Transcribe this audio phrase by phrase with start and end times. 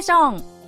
[0.00, 0.60] ーション。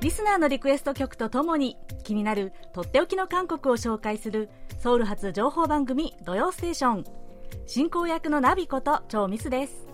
[0.00, 4.48] リスナーのリクエスト曲とともに気になるとっておきの韓国を紹介する
[4.80, 7.04] ソウル発情報番組「土曜ステーション」
[7.68, 9.86] 進行役のナビこと超ミスです。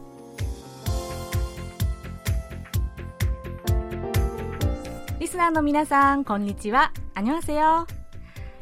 [5.21, 6.93] リスナーの皆さんこんにちは。
[7.15, 7.87] アニョハセヨ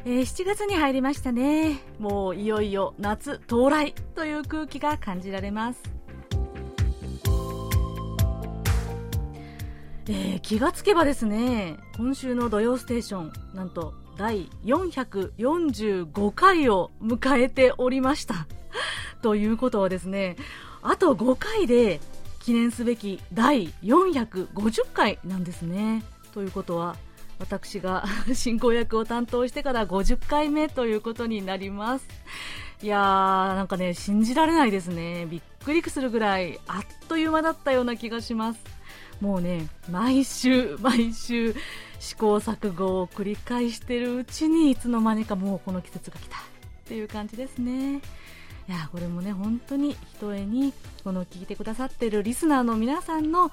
[0.03, 1.79] えー、7月に入りましたね。
[1.99, 5.96] もういよいよ夏到来という空気が感じられます。
[10.09, 18.47] えー、気がつけばですね今週の「土曜ステーション」なんと第445回を迎えておりました。
[19.21, 20.37] ということはですね
[20.81, 21.99] あと5回で
[22.39, 26.03] 記念すべき第450回なんですね。
[26.33, 26.95] ということは
[27.39, 32.07] 私が 進行役を担当してから50回目ということになります。
[32.81, 35.27] いやーなんかね信じられないですね。
[35.29, 38.76] びっくりするぐらいあっという間だったような気がします。
[39.21, 41.55] もうね毎週 毎週
[41.99, 46.39] 試行錯誤を繰り返してるうちにいつの間にかもうこの季節が来たっ
[46.85, 48.01] ていう感じですね。
[48.67, 50.73] いやこれもね本当にひとえに
[51.05, 53.51] この聞いてくださってるリスナーの皆さんの温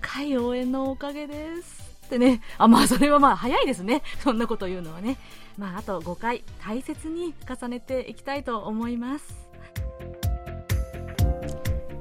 [0.00, 2.40] かい応援のおかげですってね。
[2.56, 4.02] あまあそれはまあ早いですね。
[4.22, 5.18] そんなこと言うのはね。
[5.58, 9.34] まああと5回大切に重ねていきたいと思います。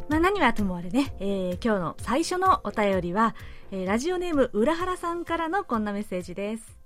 [0.08, 3.36] まあ、何はともあれね、えー、今日の最初のお便りは、
[3.72, 6.78] えー、ラジオネーム浦原さんからのこんなメッセージです。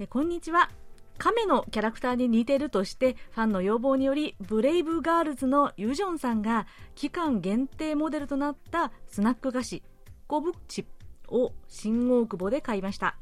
[0.00, 0.70] えー、こんにちは。
[1.16, 9.82] 亀のキャラクターに似てるとしてファンの要望によりブレイブガールズのユジョンさんが期間限定モデルとなったスナック菓子
[10.26, 10.86] コブチ
[11.28, 13.16] を新大久保で買いました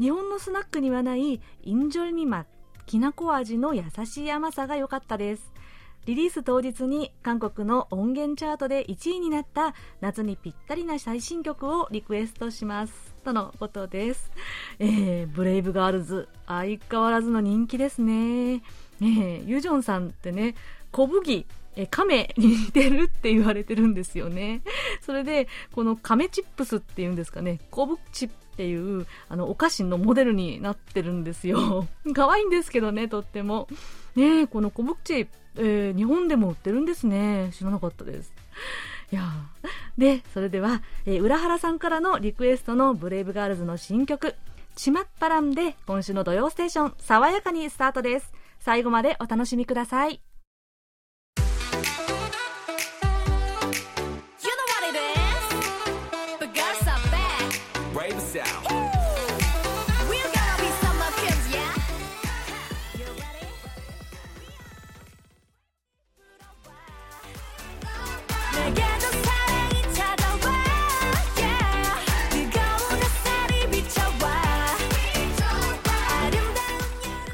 [0.00, 2.46] 日本のスナックにはないインジョルミマ
[2.86, 5.52] きなこ味の優しい甘さが良かったです
[6.08, 13.14] リリース当日に韓国の音源チャートで1位になった夏にぴったりな最新曲をリクエストします。
[13.24, 14.32] とのことです。
[14.78, 18.54] えー、ブレイブガールズ、相変わらずの人気ですね。
[18.54, 20.54] えー、ユジョンさんってね、
[20.92, 21.44] 小麦、
[21.76, 24.62] え亀に似てるって言われてるんですよね。
[25.02, 31.86] それで、この亀チップスっていうんですかね、コブチップっていうあのお菓子のモデルになってるんですよ。
[32.12, 33.68] 可愛いんですけどね、とっても。
[34.18, 37.50] ねこのコブチ、えー、日本でも売ってるんですね。
[37.52, 38.32] 知らなかったです。
[39.12, 39.22] いや
[39.96, 44.34] で、それでは、えー、浦原さんからのリクエストのブレイブガールズの新曲、
[44.74, 48.32] ちまっぱらんで今週の土曜ステーション、爽やかにスタートです。
[48.60, 50.27] 最後までお楽しみください。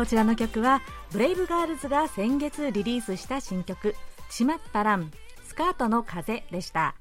[0.04, 0.82] こちらの曲は
[1.12, 3.94] ブレイブガールズが先月リリースした新曲
[4.28, 5.10] 「ちまったらん
[5.46, 6.94] スカートの風」でした。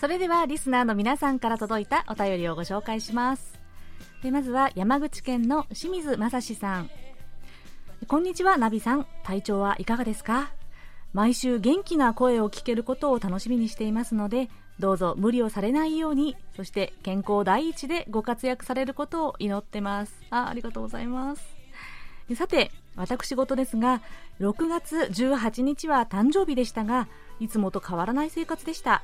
[0.00, 3.59] それではリスナーの皆さんから届いたお便りをご紹介します。
[4.22, 6.90] でまずは山口県の清水正史さん。
[8.06, 9.06] こんにちはナビさん。
[9.22, 10.52] 体調はいかがですか？
[11.14, 20.14] 毎週元気な声を聞けることを楽しみにしていますのでどうぞ無理をされないようにそして健康第一でご活躍されることを祈ってます。
[20.28, 21.42] あありがとうございます。
[22.36, 24.02] さて私事ですが
[24.38, 27.08] 6月18日は誕生日でしたが
[27.40, 29.02] いつもと変わらない生活でした。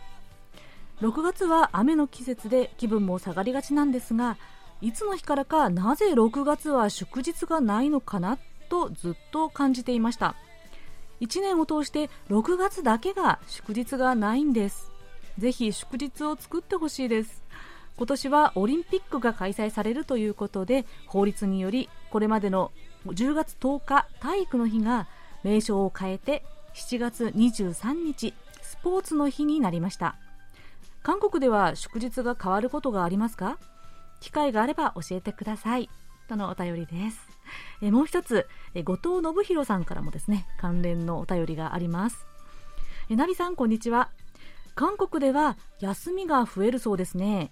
[1.00, 4.36] 6月は雨の季節で気分も下がりがちなんですが
[4.82, 8.38] いつの日からかなぜ6月は祝日がないのかな
[8.68, 10.36] とずっと感じていました。
[11.20, 14.92] 1年を通して6月だけが祝日がないんです。
[15.38, 17.42] ぜひ祝日を作ってほしいです。
[17.96, 22.70] 今年はオリンピックが開催されるということで法律によりこれまでの
[23.06, 25.08] 10月10日体育の日が
[25.42, 26.44] 名称を変えて
[26.74, 30.16] 7月23日スポーツの日になりました。
[31.02, 33.58] 韓国では祝日が変わることがありますか？
[34.20, 35.88] 機会があれば教えてください。
[36.28, 37.28] とのお便りです。
[37.80, 42.26] えもう一つえ後藤信弘さんからもですね関連のお便りがあります。
[43.08, 44.10] えなびさんこんにちは。
[44.74, 47.50] 韓国では休みが増えるそうですね。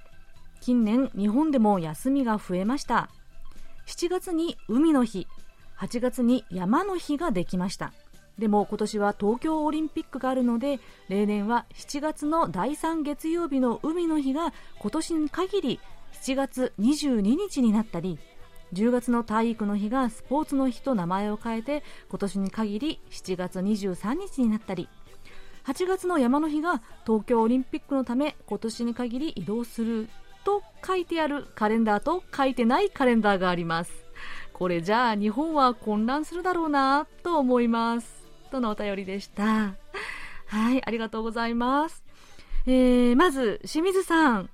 [0.60, 3.08] 近年日本でも休みが増えました。
[3.86, 5.26] 7月に海の日
[5.78, 7.92] 8月に山の日ができました。
[8.38, 15.80] でも今年は東京オリンピックがあるので例年は7月の第3月曜日の海の日が今年に限り
[16.22, 18.18] 7月22日になったり
[18.72, 24.88] 10月の体育の日がスポーツの日と名前を変えて今年に限り7月23日になったり
[25.64, 30.08] 8月の山の日が東京オリンピックのため今年に限り移動する
[30.44, 33.92] と書いてあるカレンダーと書いてないカレンダーがあります。
[34.52, 38.28] これじゃあ日本は混乱するだろうなと思います。
[38.50, 39.74] とのお便りでした。
[40.46, 42.04] はいありがとうございます。
[42.66, 44.50] えー、まず清水さん。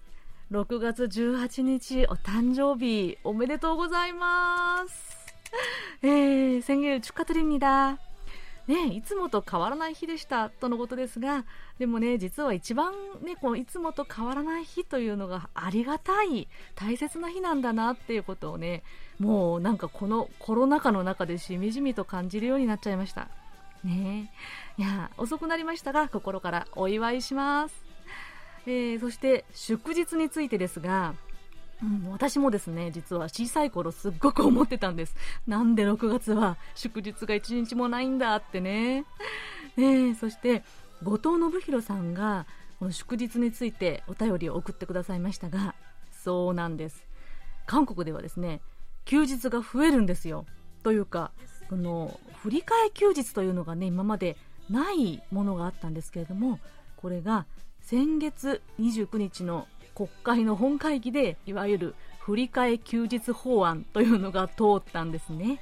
[0.52, 5.16] 6月18日お誕生日おめでとうございます
[6.04, 7.98] えー、생일축하드립니다
[8.68, 11.46] ね、いつもと変わらない日でしたとのことですが
[11.78, 12.94] でもね実は一番
[13.24, 18.82] ねこういつもと変わらない日というのがありがたい大切な日なんだなっていうことをね
[19.20, 23.28] もうなんかこのコロナ禍の中でしみじみと感じるようになっちゃいました
[23.84, 24.32] ね
[24.80, 27.86] いや遅くなりましたが心からお祝いします、
[28.67, 31.15] えー、そして祝日についてですが
[31.83, 35.17] うん、私もですね実は小さい頃すっごく思ってたんです。
[35.47, 39.05] なんで6月は祝日が1日もないんだってね。
[39.77, 40.63] ねそして
[41.03, 41.23] 後藤
[41.53, 42.47] 信弘さんが
[42.79, 45.75] この祝日についてお便りを送ってくださいましたが
[46.13, 47.03] そうなんです。
[47.67, 48.61] 韓国ではですね
[49.07, 50.45] 休日が増えるんですよ。
[50.83, 51.31] というか
[51.71, 54.37] この振り替え休日というのがね今まで
[54.69, 56.59] ないものがあったんですけれども
[56.97, 57.47] これが
[57.83, 65.61] 先月29日の国会の本会議でいわゆる振り替え休日法案というのが通ったんですね。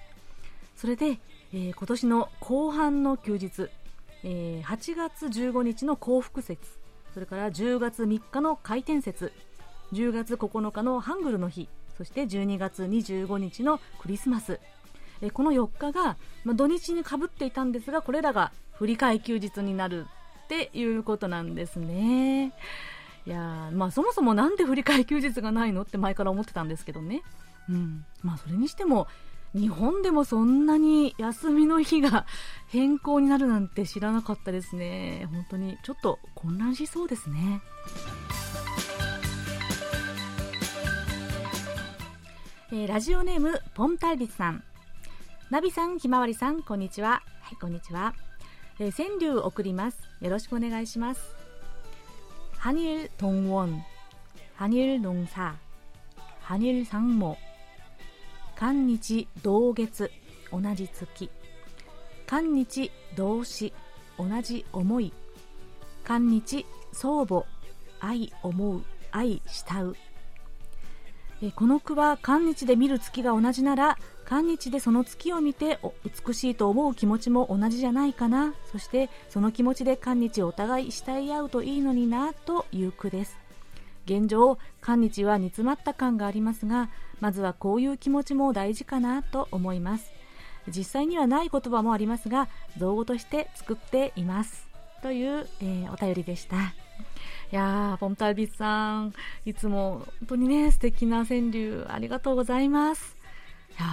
[0.77, 1.19] それで、
[1.53, 3.69] えー、今年の後半の休日、
[4.23, 6.61] えー、8月15日の幸福節
[7.15, 9.33] それから10月3日の回転節
[9.93, 14.61] 10月9日のハングルの日そして12月25日のクリスマス。
[15.33, 20.07] この4日が、ま、土日にかぶっていたんですがこれらが振り替え休日になる
[20.49, 22.55] っていうことなんですね。
[23.27, 27.23] いやまあそもそもなんで振り替え休日がないのって前から思ってたんですけどね。
[27.69, 28.07] うん。
[28.23, 29.09] まあそれにしても、
[29.55, 32.25] 日本でもそんなに休みの日が
[32.69, 35.29] 変更になるなんて知らなかったですね。
[35.31, 37.61] 本当にちょっと混乱しそうですね。
[42.73, 44.65] えー、ラジオネームポンタイビスさん。
[45.51, 47.23] ナビさん、ひまわりさん、こんにちは。
[47.43, 48.15] はい、こんにちは。
[48.80, 50.00] えー、川柳送ります。
[50.22, 51.36] よろしくお願いします。
[52.58, 53.84] 한일 동원,
[54.56, 55.58] 한일 농사,
[56.40, 57.36] 한일 상모,
[58.56, 60.10] 간니지 노月
[60.50, 61.30] 오나지 츠키,
[62.26, 63.74] 간니지 노시
[64.18, 65.12] 오나지 어모이,
[66.06, 67.46] 간니지 소보,
[71.41, 75.79] えこの句は韓日で見る月が同じなら韓日でその月を見て
[76.27, 78.55] 美しいと思う気持ちも同じじゃないかな。
[78.71, 83.39] そしてその気持ちで韓日をお互い慕い合うといいのになという句です。
[84.05, 86.89] 現状韓日は煮詰まった感がありますが
[87.21, 90.11] まずはこういう気持ちも大事かなと思います。
[90.67, 94.69] 実際にはない言葉もありますが造語として作っています。
[95.03, 96.75] という、えー、お便りでした。
[97.51, 99.15] いやー、ポンタービスさん、
[99.47, 103.17] いつも本当にね、素敵な川柳ありがとうございます。
[103.71, 103.87] いや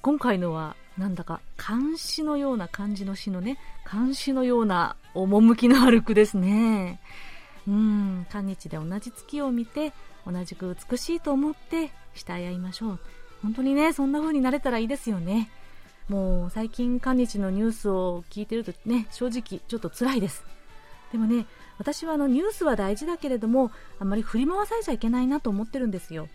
[0.00, 3.58] 今回のはなんだか監視のような感じの詩のね
[3.90, 7.00] 監視のような趣のある句ですね。
[7.66, 9.92] うん韓日で同じ月を見て
[10.26, 13.00] 同じく美しいと思って慕い合いましょう。
[13.42, 15.50] 本当にねそんな風になれたらいいですよね。
[16.08, 20.44] もう最近韓日のニュースを聞いてるとね正直ちょっと辛いです。
[21.10, 21.46] でもね
[21.78, 26.28] 私はあのニュースは大事だけれどもあまり振り回されちゃいけないなと思ってるんですよ。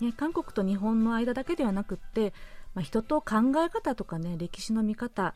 [0.00, 2.34] ね、韓国と日本の間だけではなくって、
[2.74, 5.34] まあ、人と考え方とかね歴史の見方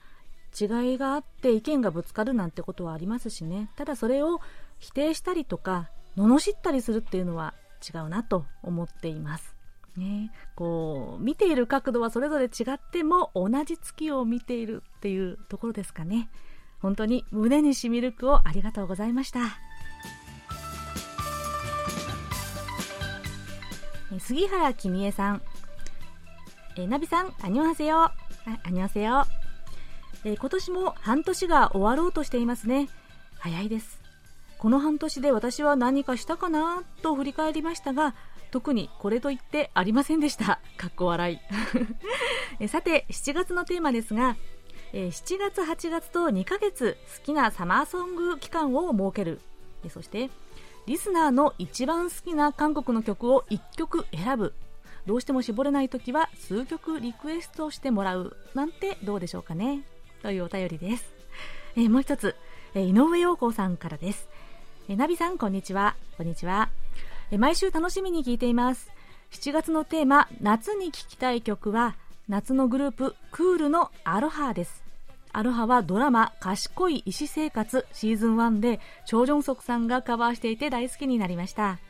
[0.58, 3.70] 違いがあって意見がぶつかるなんてことはありますしね。
[3.76, 4.40] ただそれを
[4.78, 7.54] 否定したりとか罵ったりするっていうのは
[7.88, 9.56] 違うなと思っています。
[9.96, 16.28] ね、こう見ている角度はそれぞれ違っても同じ月を見ているっていうところですかね。
[16.80, 19.40] 本当に胸にしみる句をありがとうございました。
[24.18, 25.42] 杉原君江さん、
[26.76, 28.10] え、ナビさん、あにょはせよ。
[28.64, 29.26] あにょはせよ。
[30.24, 32.88] え、今年も半年が終わろうとしていますね。
[33.38, 34.00] 早いです。
[34.58, 38.14] この半年で私は何かしたかなと振り返りましたが、
[38.50, 40.60] 特にこれと言ってありませんでした。
[40.76, 41.38] かっこ笑い。
[42.60, 44.36] えさて、7月のテーマですが、
[44.92, 49.40] えー、7月、8月と2ヶ月好きなサマーソング期間を設ける。
[49.88, 50.30] そして、
[50.86, 54.54] リスナーの一番好きな韓国の曲を1曲選ぶ
[55.06, 59.82] どうしても絞れない時は数曲リクエストしてもらうなんてどうでしょうかね
[60.22, 61.20] というお便りです
[61.76, 62.34] えー、もう一つ、
[62.74, 64.28] えー、井上陽子さんからです。
[64.88, 65.94] えー、ナビさん、こんにちは。
[66.16, 66.68] こんにちは。
[67.30, 68.90] え、毎週楽しみに聞いています。
[69.30, 71.94] 7月のテーマ、夏に聴きたい曲は、
[72.30, 74.84] 夏のグループ、クールのアロハです。
[75.32, 81.80] アロハはドラマ、賢い医師生活シーズン1で、チョジョンソクさんがカバーしていて大好きになりました。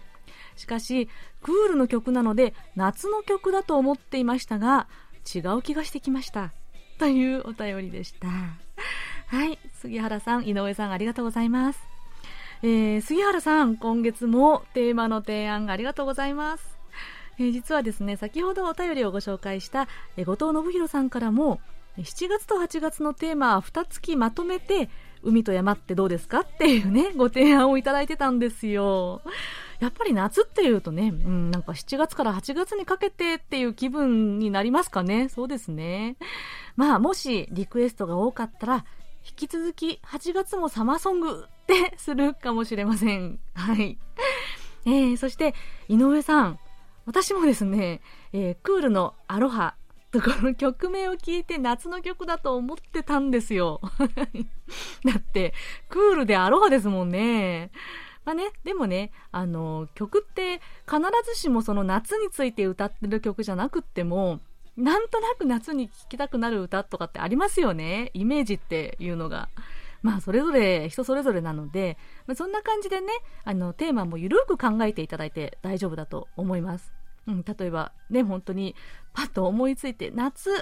[0.56, 1.10] しかし、
[1.42, 4.88] クールの曲なので、夏の曲だと思っていましたが、
[5.34, 6.54] 違う気がしてきました。
[6.96, 8.28] というお便りでした。
[8.28, 9.58] はい。
[9.74, 11.80] 杉原さん、井上さん、ありがとうございます。
[12.62, 16.69] えー、杉原さん、今月もテーマの提案ありがとうございます。
[17.40, 21.60] え、実はですね、先ほどお便りをご紹介した、え、後藤信弘さんからも、
[21.96, 24.90] 7月と8月のテーマ2月まとめて、
[25.22, 29.22] 海と山ってどうですかっていうね、ご提案をいただいてたんですよ。
[29.80, 35.28] やっぱり夏っていうとね、うん、なんか7月から8月にかけてっていう気分になりますかね。
[35.28, 36.16] そうですね。
[36.76, 38.84] まあ、もしリクエストが多かったら、
[39.26, 43.38] 引き続き8月もサマーソングってするかもしれません。
[43.54, 43.98] はい。
[44.86, 45.54] えー、そして
[45.88, 46.58] 井上さん、
[47.10, 48.02] 私もですね、
[48.32, 49.74] えー、クールのアロハ
[50.12, 53.80] とこの曲名を聞いて夏の曲だと思ってたんですよ。
[55.04, 55.52] だって、
[55.88, 57.72] クールでアロハですもんね。
[58.24, 64.38] まあね、でもね、あの、曲って必ずしもその夏について歌ってる曲じゃなくっても、
[64.76, 68.12] なんとなく夏に聴きたくなる歌とかってありますよね。
[68.14, 69.48] イメージっていうのが。
[70.02, 71.98] まあ、それぞれ、人それぞれなので、
[72.28, 73.08] まあ、そんな感じでね、
[73.42, 76.99] あの、テーマもゆるく考えていただいて大丈夫だと思います。
[77.30, 78.74] うん、例えば、ね、本当に、
[79.14, 80.54] パッと思いついて、夏っ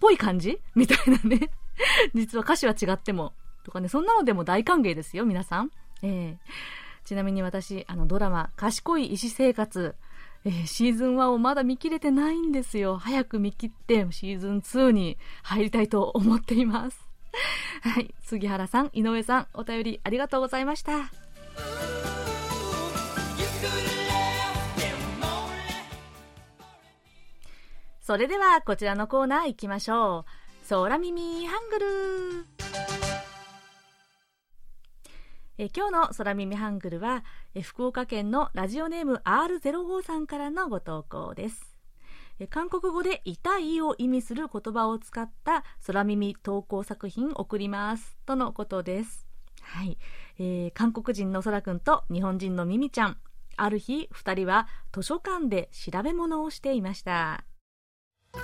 [0.00, 0.60] ぽい感じ？
[0.74, 1.50] みたいなね。
[2.14, 3.32] 実は歌詞は違っても。
[3.64, 5.70] とかね、そんなのでも大歓迎ですよ、皆さん。
[6.02, 9.94] えー、ちなみに私、あの、ドラマ、賢い医師生活、
[10.44, 12.96] えー、シーズン1をまだ見切れてないんですよ。
[12.96, 17.06] 早く見切ってシーズン2に入りたいと思っています。
[17.82, 18.14] はい。
[18.22, 21.10] 杉原さん、井上さん、お便りありがとうございました。
[28.10, 30.24] それではこちらのコーナー行きましょ
[30.66, 30.68] う。
[30.68, 31.86] 空耳ハングル。
[35.58, 37.22] え今日の空耳ハングルは
[37.54, 41.76] え福岡県のラジオネーム R05 さんからのご投稿です。
[42.40, 49.24] え韓国語で痛いを意味する言葉を使った空耳投稿作品送りますとのことです。
[49.62, 49.98] はい、
[50.40, 53.18] えー、韓国人の空くんと日本人のミミちゃん。
[53.56, 57.44] ある日2人は図書館で調べ物をしていました。
[58.32, 58.38] そ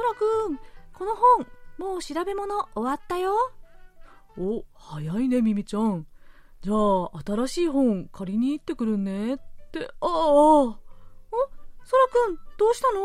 [0.00, 0.58] らくん、
[0.92, 1.46] この本、
[1.78, 3.34] もう調べ物終わったよ。
[4.38, 6.06] お、早いね、ミミちゃん。
[6.62, 9.34] じゃあ、新しい本借りに行ってくるね。
[9.34, 9.38] っ
[9.72, 10.08] て、ああ。
[10.08, 10.78] お、
[11.84, 13.00] そらくん、どうしたの？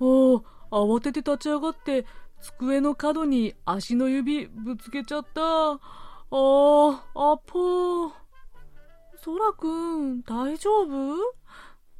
[0.00, 2.06] ああ、慌てて立ち上がって、
[2.40, 5.78] 机の角に足の指ぶつけちゃった。
[6.34, 8.12] ああ、あっぽー。
[9.22, 11.14] そらくん、大丈夫？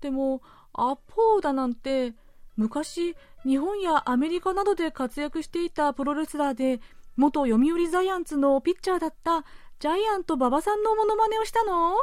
[0.00, 0.40] でも、
[0.72, 2.14] アポーだなんて、
[2.56, 6.80] 昔、日本やアメリカなどで活躍していたプロレスラーで、
[7.16, 9.44] 元読売ジャイアンツのピッチャーだった
[9.78, 11.94] ジャイアント馬場さんのモノマネをしたの？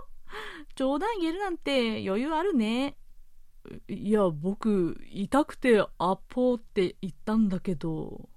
[0.75, 2.95] 冗談言えるなんて余裕あるね。
[3.87, 8.28] いや、僕、痛くてアポーって言ったんだけど。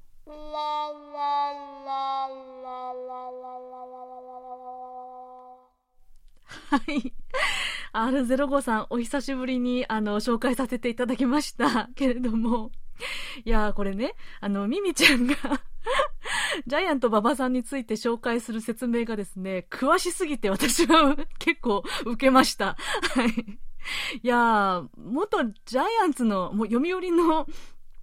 [6.73, 7.13] はい。
[7.93, 12.71] R05 さん、お久しぶりに、あの、紹介させていただきましたけれども。
[13.45, 15.35] いやこれね、あの、ミミちゃんが
[16.67, 22.77] ジャイアント馬場さんについて紹介する説明がですね、詳しすぎて私は結構受けました。
[23.15, 23.59] はい。
[24.23, 27.47] いや元ジャイアンツの、もう読売の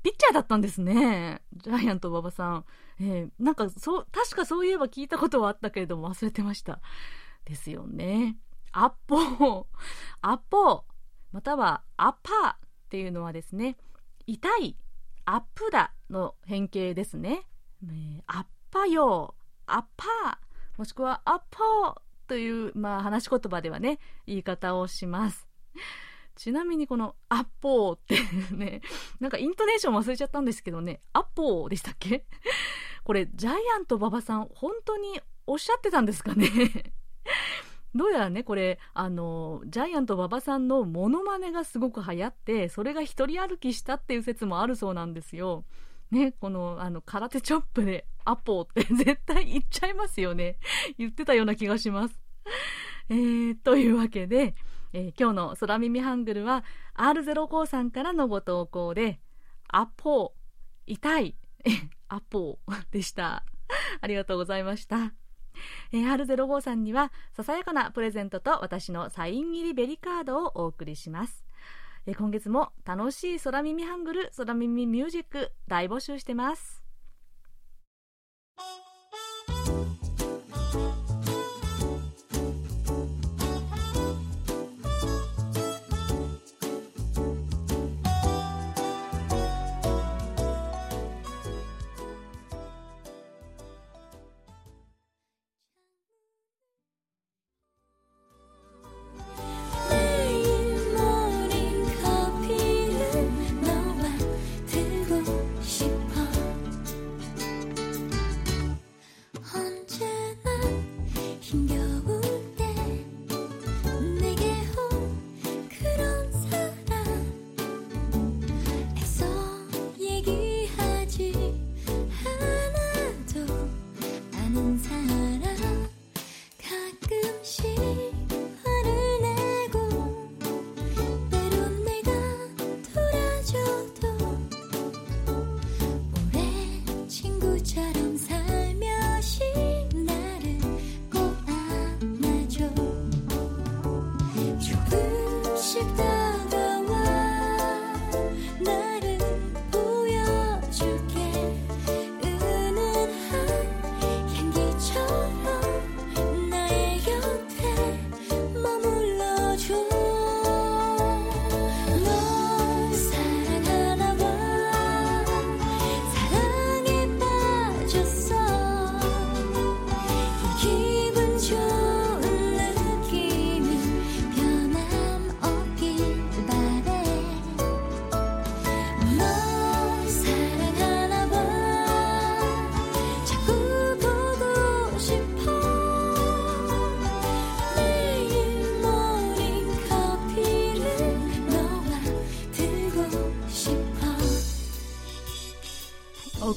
[0.04, 1.42] ピッチャーだったんですね。
[1.56, 2.66] ジャイアント馬場さん。
[3.00, 6.80] えー、なんか、そう、確かそういえば聞いたことはあったけれども忘れてました。
[7.46, 8.38] ですよね。
[8.72, 9.66] アッポー、
[10.22, 10.82] アッポー、
[11.32, 12.58] またはアッパーっ
[12.90, 13.78] ていうのはですね、
[14.26, 14.78] 痛い、
[15.26, 17.44] アップだの変形ですね。
[18.28, 25.48] アッパよ、アッパー、もしくはアッポーという、まあ、話し言葉ではね、言い方をします。
[26.40, 28.18] ちなみにこのアッポーって
[28.56, 28.82] ね、
[29.20, 32.26] なんかイントネーション忘れちゃったんですけどね、アッポーでしたっけ？
[33.04, 36.48] これジャイアント馬場さん本当におっしゃってたんですかね？
[37.94, 45.66] どうやらね、これ、あの、ジャイアント馬場さんのモノマネがすごく流行って、それが一人歩きしたっていう説もあるそうなんですよ。
[46.12, 50.58] ね、この、あの、空手チョップでアポーって 絶対言っちゃいますよね。
[50.98, 52.22] 言ってたような気がします。
[53.10, 54.56] えー、というわけで、
[54.92, 56.64] えー、今日の空耳ハングルは
[56.96, 59.20] R05 さんからのご投稿で、
[59.68, 61.36] アポー、痛い、
[62.10, 63.44] アポーでした。
[64.02, 65.14] ありがとうございました。
[65.92, 71.46] えー、R05 さんにはささやかなプレゼントと私のサイン入りベリカードをお送りします。
[72.08, 76.84] えー、今月も楽しい空耳ハングル、空耳ミュージック大募集してます。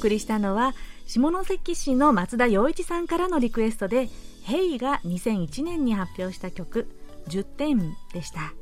[0.03, 0.75] 送りしたのは
[1.07, 4.09] 下関市の松田洋一さんからのリクエストで
[4.43, 6.89] 「ヘイが2001年に発表した曲
[7.29, 8.53] 「10点」でした。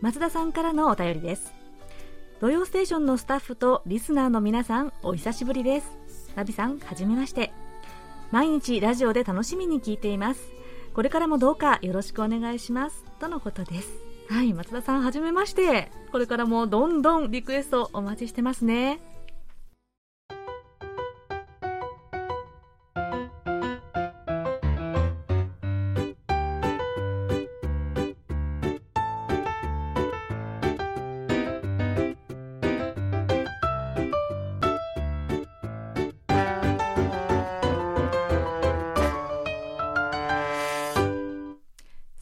[0.00, 1.52] 松田さんからのお便りです。
[2.40, 5.90] 土曜ステーションのスタッフとリスナーの皆さんお久しぶりです。
[6.36, 7.52] ナビさんはじめまして。
[8.30, 10.48] 毎日ラジオで楽しみに聞いています。
[10.94, 13.04] これからもどうかよろしくお願いします。
[13.18, 13.88] とのことです。
[14.28, 15.90] はい松田さんはじめまして。
[16.12, 19.15] これからもどんどんリクエストお待ちしてますね。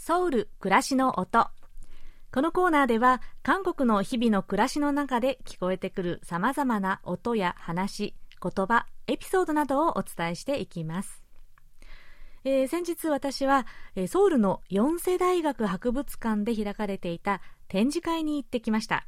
[0.06, 1.48] ソウル暮らしの音。
[2.30, 11.22] このコーナーでは韓国の日々の暮らしの中で聞こえてくるさまざまな音や話言葉エピソードなどをお伝えしていきます、
[12.44, 13.66] えー、先日私は
[14.06, 19.06] ソウルの四世大学博物館で開かれていた展示会に行ってきました。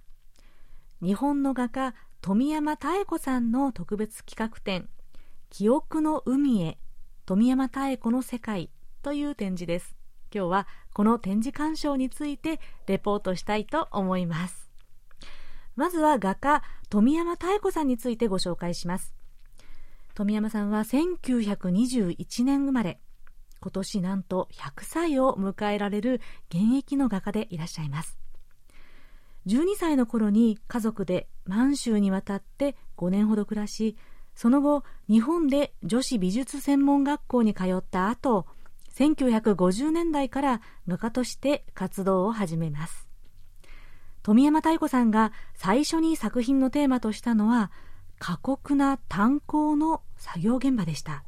[1.02, 4.88] 日本の画家富山妙子さんの特別企画展
[5.50, 6.78] 記憶の海へ
[7.26, 8.70] 富山妙子の世界
[9.02, 9.94] という展示です。
[10.34, 14.70] 今日はこの展示鑑賞についてレポートしたいと思います。
[15.74, 19.12] まずは画家富山妙子さんについてご紹介します。
[20.14, 22.98] 富山さんは1921年生まれ
[23.60, 28.18] 今年なんと100歳を迎えられる現役の画家でいらっしゃいます。
[29.48, 33.98] 12歳の頃に家族で満州に渡って5年ほど暮らし
[34.34, 38.46] その後日本で女子美術専門学校に通った後
[38.96, 43.06] 1950年代から画家として活動を始めます。
[44.22, 47.70] 富山妙子さんが最初に作品のテーマとしたのは
[48.18, 51.24] 過酷な炭鉱の作業現場でした。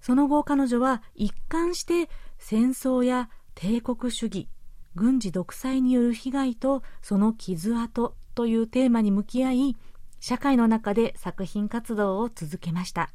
[0.00, 4.48] その後彼女は一貫して戦争や帝国主義
[4.94, 9.76] 軍事独裁による被害とその傷跡というテーマに向き合い
[10.18, 13.10] 社会の中で作品活動を続けました。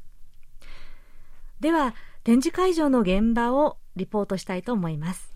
[1.58, 5.34] では展示会場の現場をリポートしたいと思います。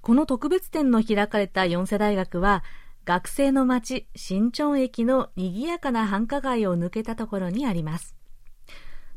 [0.00, 2.64] この特別展の開かれた四世大学は、
[3.04, 8.16] 学生の街、新町駅の賑やかな繁華街を抜けたところにあります。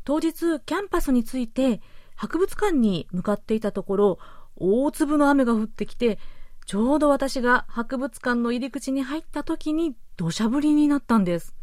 [0.04, 1.80] 当日、キャンパスについて、
[2.14, 4.18] 博物館に向かっていたところ、
[4.56, 6.18] 大粒の雨が降ってきて、
[6.66, 11.56] ちょうど私が博物館の入り口に入った時に土砂降りになったんです。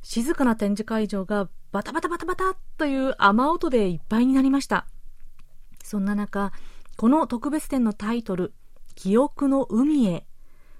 [0.00, 4.86] 静かな展示会場がバタバタバタバタという雨音でいっぱいになりました。
[5.84, 6.52] そんな中、
[6.96, 8.54] この特別展のタイトル、
[8.94, 10.26] 記憶の海へ、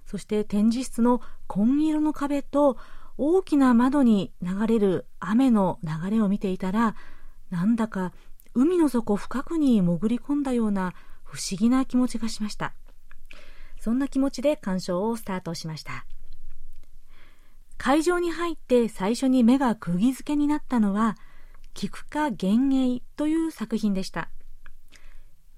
[0.06, 2.78] そして展示室の紺色の壁と
[3.18, 6.94] 大きな窓に流れる雨の流れを見ていたら、
[7.50, 8.12] なんだか
[8.54, 12.72] 海の底深くに潜り込んだような不思議な気持ちがしました。
[13.78, 16.06] そんな気持ちで鑑賞をスタートしました。
[17.78, 21.16] 会場に入って最初に目が釘付けになったのは、
[21.74, 24.30] 菊花幻影という作品でした。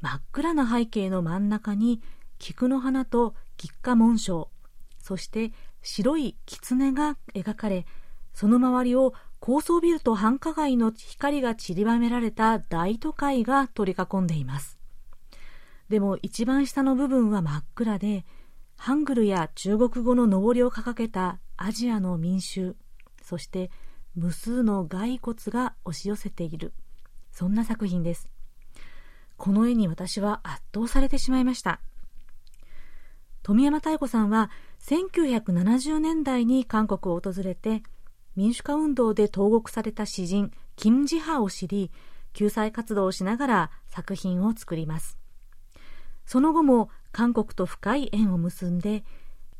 [0.00, 2.00] 真っ暗な背景の真ん中に
[2.38, 4.48] 菊の花と菊花紋章
[4.98, 5.52] そして
[5.82, 7.86] 白い狐が描かれ
[8.32, 14.78] その周りを高層ビルと繁華街の光が散りばめられた大都会が取り囲んでいます
[15.88, 18.24] でも一番下の部分は真っ暗で
[18.76, 22.74] ハングルや中国語の上りを掲げたアジアの民衆
[23.22, 23.70] そして
[24.16, 26.72] 無数の骸骨が押し寄せている。
[27.30, 28.30] そんな作品です。
[29.36, 31.80] この絵に私は圧倒されてしまいました。
[33.42, 37.82] 富山妙子さんは1970年代に韓国を訪れて
[38.36, 41.90] 民主化運動で投獄された詩人キム・ジハを知り
[42.32, 45.18] 救済活動をしながら作品を作ります。
[46.24, 49.04] その後も韓国と深い縁を結んで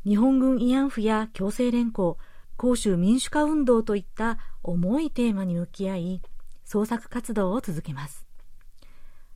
[0.04, 2.18] 日本軍慰安婦や強制連行
[2.58, 6.22] 広州民主化運動といった重いテーマに向き合い
[6.64, 8.30] 創作活動を続けます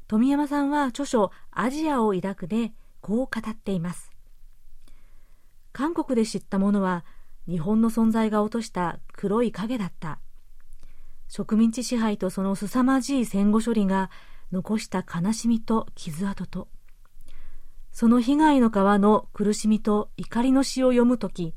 [0.07, 4.11] 富山さんは著書アジアを抱くでこう語っています。
[5.72, 7.05] 韓国で知ったものは
[7.48, 10.20] 日本の存在が落とした黒い影だった。
[11.29, 14.11] 植民地支配とその凄まじい戦後処理が
[14.53, 16.68] 残した悲しみと傷跡と、
[17.94, 21.54] その被害の側の苦しみと怒りの詩を読むとき、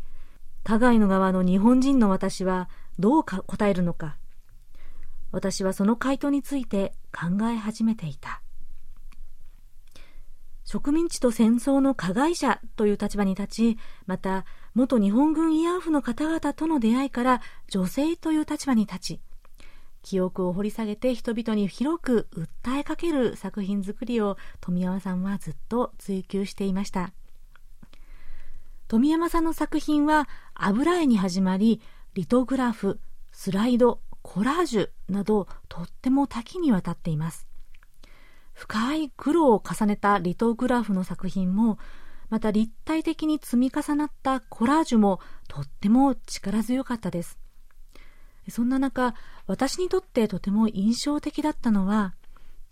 [0.63, 2.69] 加害の側の日本人の私は
[2.99, 4.17] どう答えるのか。
[5.31, 8.43] 私はその回答について考え始めていた。
[10.63, 14.45] 植民地と戦争の加害者という立場に立ち、また、
[14.75, 19.21] 元日本軍慰安婦の方々との出会いから女性という立場に立ち、
[20.07, 27.11] 記憶を掘り下げて人々に広く訴えかける作品作りを富山さんはずっと追求していました。
[28.87, 31.81] 富山さんの作品は油絵に始まり、
[32.13, 33.01] リトグラフ、
[33.33, 37.45] スライド、コラージュなどとっても多岐にわたっています。
[38.53, 41.79] 深い黒を重ねたリトグラフの作品も、
[42.29, 47.37] また立体的に積み重なったコラージュもとっても力強かったです。
[48.49, 49.13] そんな中、
[49.45, 52.13] 私にとってとても印象的だったのは、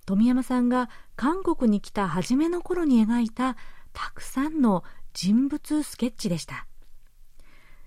[0.06, 3.58] 富山さんが韓国に来た初めの頃に描いた
[3.94, 4.84] たくさんの
[5.14, 6.68] 人物スケッチでした。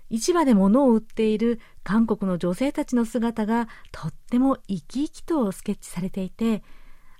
[0.09, 6.63] 市場で物を売っている韓国の女性たちの姿がとっても生き生きとスケッチされていて、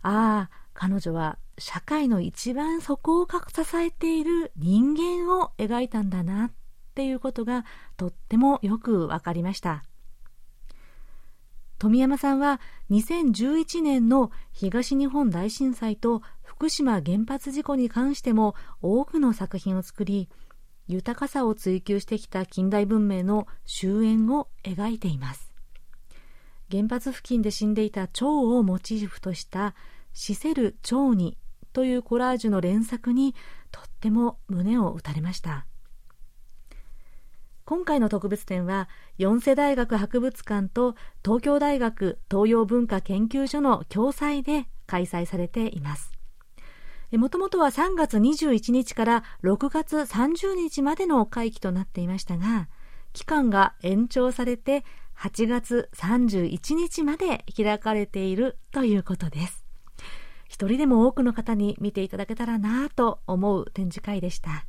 [0.02, 6.52] ああ、彼女は社会の一番底を支えている人間を描いたんだなっ
[6.96, 7.66] ていうことが
[7.98, 9.84] とってもよくわかりました。
[11.80, 12.60] 富山さんは
[12.92, 20.28] 2011年の東日本大震災と福島原発事故に関しても多くの作品を作り、
[20.88, 25.54] 豊かさを追求してきた近代文明の終焉を描いています。
[26.70, 29.74] 原発付近で死んでいた蝶をモチーフとした
[30.12, 31.38] 死せる蝶に
[31.72, 33.36] というコラージュの連作に
[33.72, 35.66] とっても胸を打たれました。
[37.70, 46.12] 今回の特別展は四世大学博物館と東京大学東洋文化研究所の共催で開催されています。
[47.12, 52.70] もともとは3月21日から6月30日までの会期となっていましたが、
[53.14, 54.84] 期間が延長されて
[55.16, 59.64] 8月31日まで開かれているということです。
[60.48, 64.66] 一人でも多くの方に見ていただけたらなぁと思う展示会でした。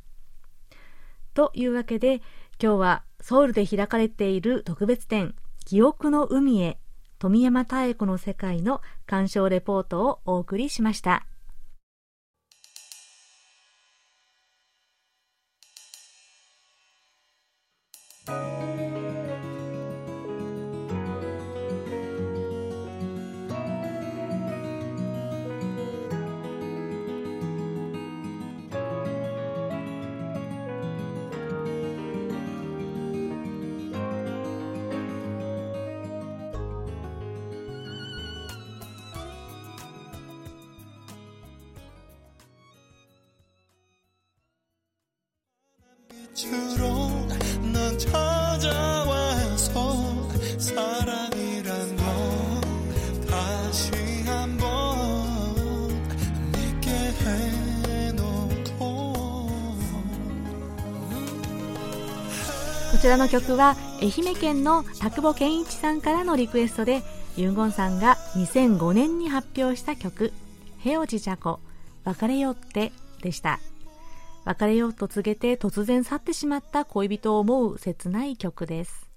[1.33, 2.21] というわけで、
[2.61, 5.33] 今日はソウルで開かれている特別展、
[5.65, 6.77] 記憶の海へ
[7.17, 11.25] 富山妙子の世界の鑑賞レポートをお送りしました。
[46.40, 47.08] 주로
[47.72, 49.72] 넌 찾아와서
[50.58, 52.06] 사랑이란 걸
[53.26, 53.90] 다시
[54.24, 55.88] 한번
[56.52, 59.12] 믿게 해놓고
[62.92, 67.02] こちらの曲は愛媛県の田久保健一さんからのリクエストで
[67.36, 70.32] ユンゴンさんが2005年に発表した曲「
[70.78, 71.58] ヘオジジャコ
[72.04, 73.58] 別れよって」でした
[74.43, 79.09] 別れようと告げて突然去ってしまった恋人を思う切ない曲です。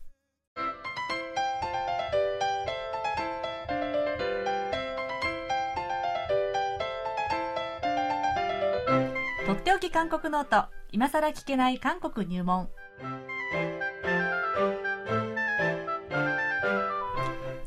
[9.46, 10.68] とっておき韓国ノート。
[10.92, 12.68] 今さら聞けない韓国入門。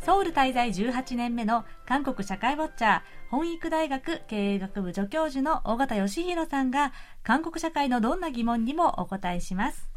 [0.08, 6.94] ソウル滞在18年目の韓国社会ウォッチャー本育大学経営学部助教授の尾形義弘さんが
[7.24, 9.90] 韓国社会のどんな疑問にもお答えします。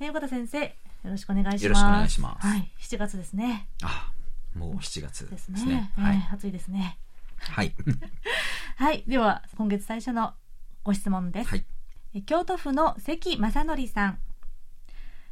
[0.00, 0.70] えー尾形先生、よ
[1.04, 1.64] ろしくお願いします。
[1.64, 3.68] よろしくお願いしますはい、7月ですね。
[3.82, 4.10] あ
[4.54, 5.66] もう7月でですすね。
[5.66, 5.92] ね。
[5.98, 6.28] えーはい。
[6.32, 6.98] 暑いですね。
[7.36, 7.74] はい。
[8.76, 10.32] はい、では今月最初の
[10.82, 11.50] ご質問です。
[11.50, 11.66] はい。
[12.14, 14.18] え京都府の関正則さん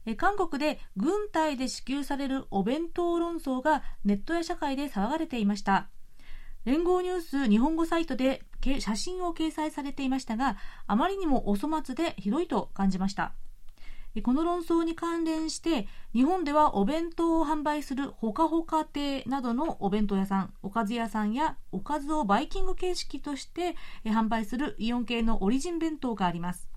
[0.07, 5.89] え韓国で軍隊で支給されるお弁当論争がネットや社会で騒がれていました。
[6.65, 8.43] 連合ニュース日本語サイトで
[8.81, 13.33] 写真を掲載されていましたがあまりにもお粗末でひどいと感じました。
[14.25, 26.70] この論争に関連して日本ではお弁当を販売するほかほか亭などのお弁当屋さんおかず屋さんやおかずをバイキング形式として販売するイオン系のオリジン弁当があります。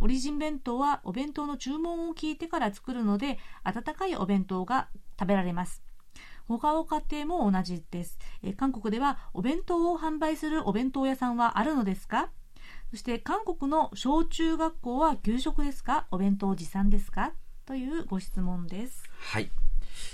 [0.00, 5.82] オリジン弁当はお弁当の注文を聞いてから作るので温かいお弁当が食べられます。
[6.46, 8.18] ほかほか亭も同じです。
[8.42, 12.30] え韓国ではお弁当を販売するお弁当屋さんはあるのですか？
[12.90, 16.06] そして韓国の小中学校は給食ですか？
[16.10, 17.32] お弁当持参ですか？
[17.66, 19.04] というご質問です。
[19.18, 19.50] はい。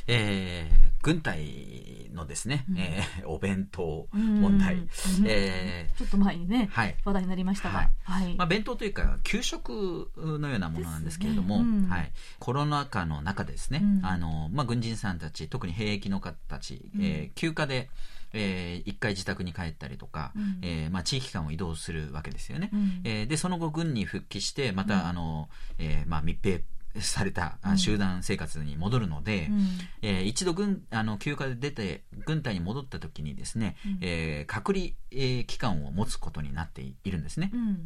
[0.08, 4.76] えー、軍隊のですね、えーお弁当問題。
[4.76, 4.88] うん。
[5.26, 6.96] えちょっと前にね、はい。
[7.04, 7.90] 話題になりましたが、はい。
[8.04, 8.26] はい。
[8.34, 11.62] ーまあ、弁当というか、給食のようなものなんですけれども、ね。
[11.62, 11.88] うん。
[11.90, 14.06] はい、コロナ禍の中でですね、うん。
[14.06, 17.90] あのまあ、軍人さんたち、特に兵役の方たち、えー休暇で、
[18.32, 20.58] えー一回自宅に帰ったりとか、うん。
[20.62, 22.70] えーまあ、地域間を移動するわけですよね。
[22.72, 23.00] うん。
[23.04, 25.06] えーでその後軍に復帰してまた、うん。
[25.08, 26.60] あのえーまあ、密閉
[27.00, 29.68] された集団生活に戻るので、うん。
[30.02, 33.98] えー一度軍あの休暇で出て軍隊に戻った時にですね、うん。
[34.00, 37.50] えー隔離、えー期間を持つことになっているんですね。
[37.52, 37.76] うんうん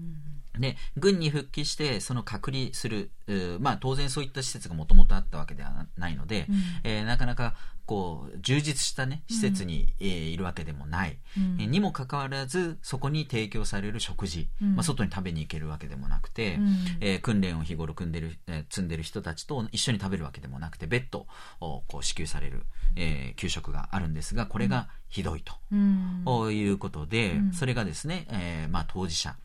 [0.60, 3.10] で軍に復帰してその隔離する、
[3.60, 6.56] まあ、当然そういった施設がもともとあったわけではないので、うん。
[6.84, 7.54] えーなかなか
[7.86, 11.56] こう充実した、ね、施設に、えーいるわけでもない、うん。
[11.60, 14.76] えーにもかかわらずそこに提供される食事、うん。
[14.76, 16.76] まあ、外に食べに行けるわけでもなくて、うん。
[17.00, 21.26] えー訓練を日頃組んでる、えー積んでる人たちと一緒に食べるわけでもなくて別途
[21.60, 22.64] おこう支給される、
[22.96, 25.54] えー給食があるんですがこれがひどいと。
[26.50, 27.52] いうことで、うん。
[27.52, 29.36] それがですね、えーまあ、当事者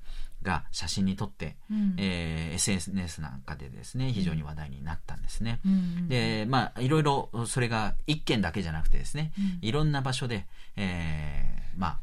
[0.44, 1.96] が写真に撮って、うん。
[1.98, 5.60] えー SNS なんかでですね非常に話題になったんですね。
[5.66, 9.68] うんでまあいろいろそれが一件だけじゃなくてですね、うん。
[9.68, 12.00] いろんな場所で、えーまあ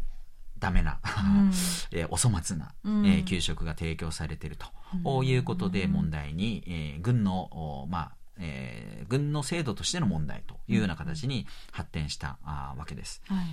[0.58, 1.06] ダメな、う
[1.44, 1.48] ん。
[1.92, 3.06] えーお粗末な、うん。
[3.06, 4.56] えー給食が提供されている
[5.04, 7.42] ということで問題に、えー軍の、
[7.82, 13.22] おまあえー軍の制度としての問題というような形に発展した、あーわけです。
[13.26, 13.46] はい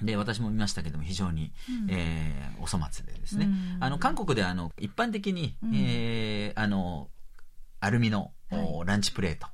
[0.00, 1.90] で私も見ましたけども非常に、うん。
[1.90, 3.84] えーお粗末でですね、うん。
[3.84, 5.70] あの韓国ではあの一般的に、うん。
[5.74, 7.08] えーあの
[7.80, 9.48] アルミの、おはランチプレート、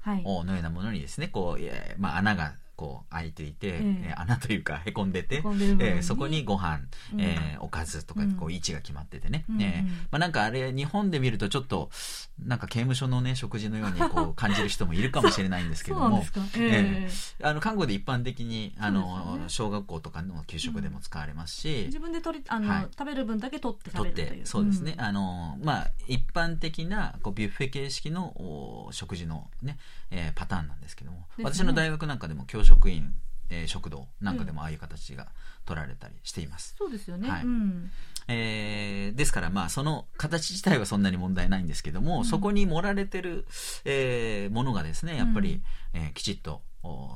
[0.44, 3.76] のようなものにですねこう、えーまあ、穴がこう開いていて、ええ。
[4.10, 6.78] えー穴というかへこんでてえーそこにご飯、
[7.12, 7.20] うん。
[7.20, 8.32] えーおかずとかうん。
[8.32, 11.90] こう位置が決まっててね、うんえーまあ、なんかあれ日本で見るとちょっと
[12.38, 16.24] なんか刑務所のね食事のように こう感じる人もいるかもしれないんですけども。
[16.56, 17.10] ええ
[17.42, 19.44] あの韓国で一般的にあの、ね。
[19.48, 22.88] 小学校とかの給食でも使われますし、自分で取りあの、はい。
[22.96, 24.40] 食べる分だけ取って食取っべるという。
[24.42, 25.00] てそうですね、ん。
[25.00, 29.78] あのまあ一般的なこうビュッフェ形式のお食事のね、
[30.10, 33.14] えーパターンなんですけども、私の大学なんかでも教職員、
[33.48, 35.28] えー食堂なんかでもああいう形が
[35.64, 37.42] 取られたりしています、そうですよね、はい。
[37.44, 37.90] うん。
[38.28, 42.24] えーですからまあその形自体はそんなに問題ないんですけども、うん。
[42.26, 43.46] そこに盛られてる、
[43.86, 45.62] えーものがですねやっぱり、
[45.94, 46.00] うん。
[46.00, 47.10] えーきちっとお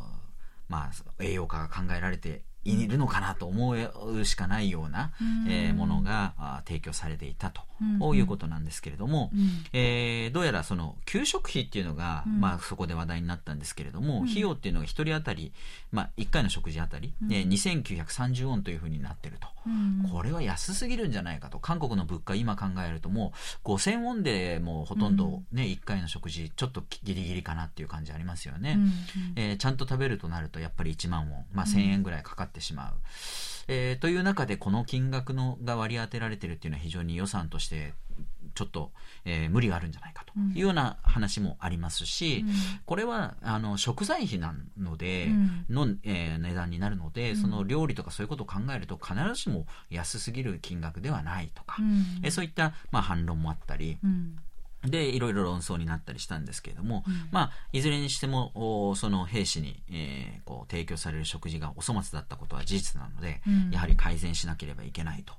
[0.68, 5.50] まあ栄養価が考えられているのかなと思うしかないような、うん。
[5.50, 7.62] えーものがあ提供されていたと、
[8.00, 8.16] うん。
[8.16, 9.64] いうことなんですけれども、うん。
[9.72, 12.40] えーどうやらその給食費っていうのが、うん。
[12.40, 14.24] まあ、そこで話題になったんですけれども、うん。
[14.24, 15.52] 費用っていうのが1人当たり、
[15.90, 17.32] まあ、1回の食事当たり、うん。
[17.32, 19.48] えー2930ウォンというふうになってると。
[19.66, 21.58] うんこれは安すぎるんじゃないかと。
[21.58, 23.32] 韓国の物価今考えるとも
[23.64, 28.92] う5000ウォンでもうほとんどね、1回の食事ちょっとギリギリかなっていう感じありますよね、うん
[29.36, 32.94] えーちゃんと食べるとなるとやっぱり1万ウォン、まあ、1000円ぐらいかかってしまう、
[33.68, 37.94] えーという中でこの金額のが割り当てられてるっていうのは非常に予算として
[38.54, 38.92] ちょっと、
[39.24, 42.44] えー無理があるんじゃないかというような話もありますし、
[42.84, 45.64] これはあの食材費なので、うん。
[45.70, 52.04] の、えー値段になるので、その料理とかそういうことを考えると必ずしも安すぎる金額ではないとか、うん。
[52.22, 54.36] えーそういった、まあ、反論もあったり、うん。
[54.84, 58.50] で、いろいろ論争になったりしたんですけれども、まあ、いずれにしても、
[58.90, 63.70] おその兵士に、えーこう、提供される食事がお粗末だったことは事実なので、うん。
[63.70, 65.34] やはり改善しなければいけないと。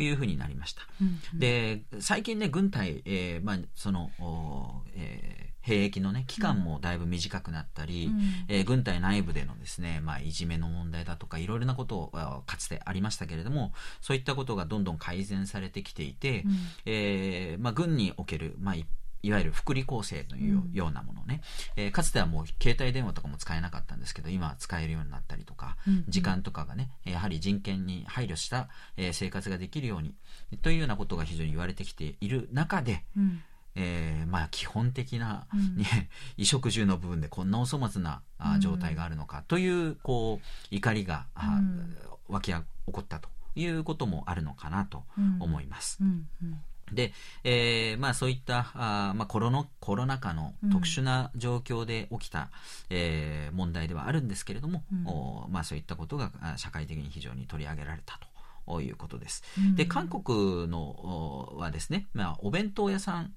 [0.00, 0.82] いうふうになりました。
[1.00, 8.20] うんで、最近ね、軍隊、えーまあ、その、おえー兵役のね、期間もだいぶ短くなったり、うん。
[8.48, 16.52] えー軍隊内部でのですね、まあ、いじめの問題だとか、いろいろなことをあかつてありましたけれども、そういったことがどんどん改善されてきていて、うん。
[16.86, 18.86] えーまあ、軍における、まあ、い
[19.22, 20.72] いわゆる福利厚生といううん。
[20.72, 21.40] ようなものね、
[21.76, 30.14] えーかつてはもう携帯電話とかも使えなかったんですけど今は使えるようになったりとか、うん時間とかがねやはり人権に配慮した、えー生活ができるように
[30.62, 33.42] というようなことが非常に言われてきている中で、うん。
[33.80, 35.46] えーまあ、基本的な、
[36.36, 38.22] 衣食住の部分でこんなお粗末な
[38.58, 41.96] 状態があるのかというこう怒りが、あうん。
[42.28, 45.04] 湧き起こったということもあるのかなと
[45.40, 45.98] 思います。
[46.00, 46.60] うんうん
[46.92, 47.12] で、
[47.44, 52.50] えーまあそういった、あーまあコロナ、コロナ禍の特殊な状況で起きた、
[52.90, 58.18] えー問題ではあるんですけれども、うんおまあそういったことがあ社会的に非常に取り上げられた
[58.66, 59.42] ということです。
[59.58, 63.32] うんで、韓国のおはですね、まあお弁当屋さん、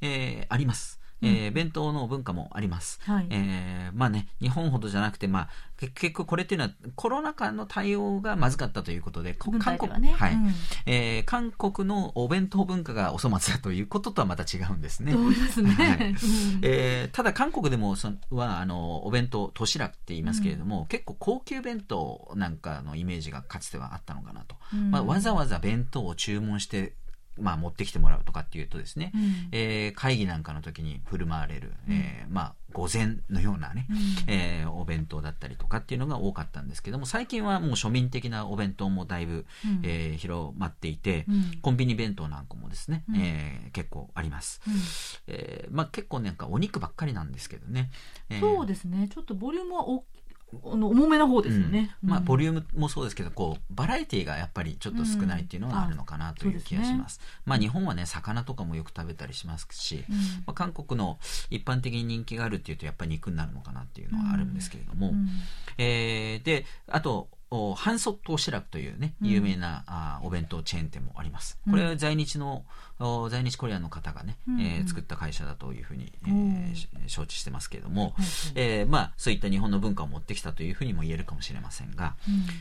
[0.00, 1.00] えーあります。
[1.22, 3.00] えー弁当の文化もあります。
[3.02, 3.26] はい。
[3.30, 10.12] えーまあね、日本ほどじゃなくて、まあ、け結局これっていうのはコロナ禍の対応がまずかったということで、韓国、ね。
[10.16, 10.54] はい、うん。
[10.86, 15.12] えー韓国のお弁当文化がお粗末だということとはまた違うんですね。
[15.12, 15.70] と思いますね。
[15.70, 16.10] はい。
[16.10, 16.16] うん。
[16.62, 24.90] えーただ韓国でもそのはあのお弁当都市楽って言いますけれども、結構高級弁当なんかのイメージがかつてはあったのかなと、うん。
[24.90, 26.94] まあ、わざわざ弁当を注文して、
[27.38, 29.48] まあ、持ってきてもらうとかっていうとですね、うん。
[29.52, 33.96] えー会議なんかの時に振る舞われる、えーまあ、午前のようなね、うん。
[34.26, 39.80] えーお弁当だったりとかっていうのが多かったんですけども最近はもう庶民的なお弁当もだいぶ、うん。
[39.82, 41.58] えー広まっていて、うん。
[41.60, 43.16] コンビニ弁当なんかもですね、うん。
[43.16, 44.74] えー結構あります、うん。
[45.26, 47.90] えーまあ、結構なんかお肉ばっかりなんですけどね、
[48.30, 49.08] えーそうですね。
[49.12, 50.00] ちょっとボリュームはおあ
[50.76, 52.10] の重めな方ですよね、うん。
[52.10, 60.04] まあ、ボリュームもそうですけどこうバラエティーがやっぱりちょっと少ないっていうのはあるのかなという気がします,、まあ、日本はね魚とかもよく食べたりしますし、
[60.46, 61.18] まあ、韓国の
[61.50, 65.12] 一般的に人気があるっていうとやっぱり肉になるのかなっていうのはあるんですけれども、
[65.78, 67.43] えーであとお
[67.74, 71.58] ハンソットシラクというね有名な、あーお弁当チェーン店もあります。
[71.70, 72.64] これは在日の、
[72.98, 78.12] お在日コリアンの方がね、うんえー作った会社だというふうに、えおー承知してますけれども、はい
[78.54, 82.16] えーまあ、そういった日本の文化を持ってきたというふうにも言えるかもしれませんが、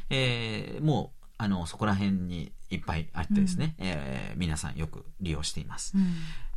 [0.10, 5.94] えーもうあのそこら辺にいっぱいあってですね、えー皆さんよく利用しています。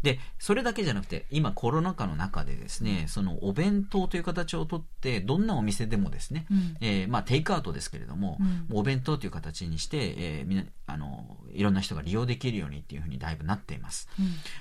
[0.02, 6.76] でそれだけじゃなくて今コロナ禍の中でですねそのお弁当という形をとってどんなお店でもですね、うん。
[6.80, 8.38] えーまあ、テイクアウトですけれども、
[8.70, 8.78] うん。
[8.78, 14.08] お弁当という形にして、えーみなあのいろんな人が利用できるようにっていうふうにだいぶなっています。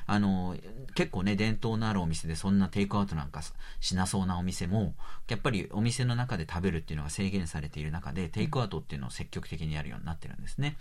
[0.08, 0.58] あの
[0.96, 3.42] 結構ね伝統のあるお店でそんなテイクアウトなんか
[3.80, 4.96] しなそうなお店も
[5.30, 10.78] やっぱりお店の中で食べるっていうのが制限されている中でテイクアウトっていうのを積極的にやるようになってるんですね。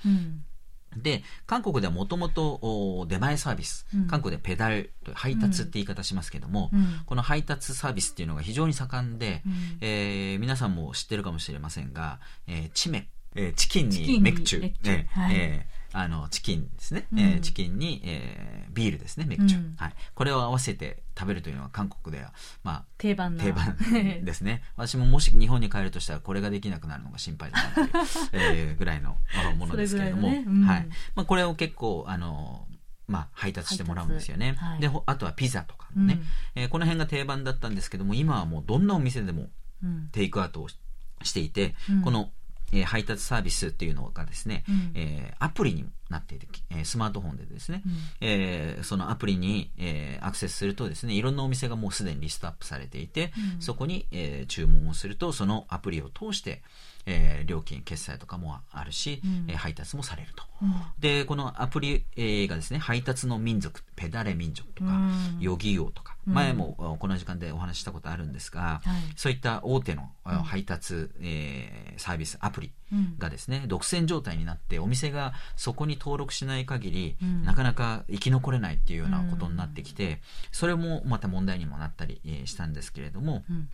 [0.95, 4.07] うんで韓国ではもともと出前サービス、うん。
[4.07, 7.01] 韓国でペダル配達って言い方しますけども、うん。
[7.07, 9.53] この配達サービスっていうのが非常に盛んで、うん。
[9.81, 15.37] えー皆さんも知ってるかもしれませんが、えーチメ、えーチキンににメクチュチーはい。
[15.37, 17.21] えーあのチキンですね、うん。
[17.21, 19.75] えーチキンに、えービールですねメクチュ、うん。
[19.77, 22.33] はい、これを合わせて食べるというのは韓国では、
[22.65, 23.45] まあ、定番な。
[23.45, 23.77] 定番
[24.25, 24.65] ですね。
[24.77, 27.91] 私ももし日本に帰るとしたらこれができなくなるのが心配だなという、
[28.35, 30.45] えーぐらいのまあものですけれども、いのね。
[30.47, 30.63] うん。
[30.65, 30.89] はい。
[31.15, 32.67] まあこれを結構、あの、
[33.07, 34.55] まあ、配達してもらうんですよね。
[34.55, 34.81] はい。
[34.81, 36.21] で、ほあとはピザとかね、
[36.57, 39.51] えーこの辺が定番だったんですけども、今はもうどんなお店でも
[39.83, 40.09] うん。
[40.11, 40.77] テイクアウトをし
[41.23, 42.03] していて、うん。
[42.03, 42.31] この、
[42.73, 44.93] えー配達サービスっていうのがですね、うん。
[44.95, 47.93] えーアプリにもなっていて、えースマートフォンでですね、うん。
[48.21, 53.63] えーそのアプリに、えーアクセスするとですね、いろんなお店がもうすでにリストアップされていて、うん。
[53.63, 56.63] そこに、えー注文をすると、そのアプリを通して、
[57.07, 59.45] えー料金決済とかもあるし、うん。
[59.49, 60.73] えー配達もされると、うん。
[60.99, 65.39] でこのアプリ、えーがですね配達の民族ペダレ民族とか、うん。
[65.41, 66.35] ヨギヨとか、うん。
[66.35, 69.13] 前もあこの時間でお話ししたことあるんですが、はい。
[69.17, 70.43] そういった大手のあうん。
[70.45, 73.19] 配達、えーサービスアプリうん。
[73.19, 77.45] がですね独占状態になってお店がそこに登録しない限り、うん。
[77.45, 80.21] なかなか生き残れないっていうようなことになってきて、
[80.53, 83.69] それもまた問題にもなったり、えーしたんですけれども、うん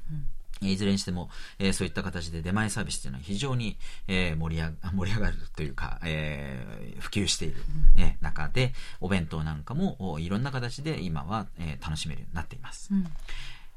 [0.62, 7.62] いずれにしても、えーそういった形で出前サービスというのは非常に、えー盛り上が 盛り上がるというか、えー普及している、
[7.96, 12.88] えー中で、お弁当なんかもおいろんな形で今は、えー楽しめるようになっています。
[12.92, 13.04] うん